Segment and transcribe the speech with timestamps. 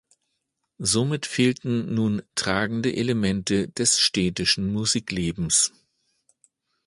[0.79, 5.73] Somit fehlten nun tragende Elemente des städtischen Musiklebens.